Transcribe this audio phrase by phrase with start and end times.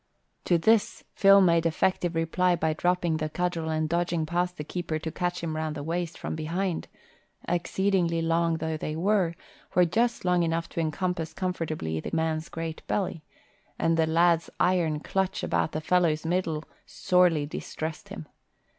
[0.45, 4.97] To this, Phil made effective reply by dropping the cudgel and dodging past the keeper
[4.97, 8.95] to catch him round the waist from behind (for his arms, exceeding long though they
[8.95, 9.35] were,
[9.75, 13.21] were just long enough to encompass comfortably the man's great belly),
[13.77, 18.25] and the lad's iron clutch about the fellow's middle sorely distressed him.